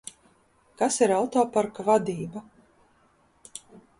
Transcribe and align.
Kas 0.81 0.95
ir 1.07 1.13
autoparka 1.17 1.85
vadība? 1.91 2.43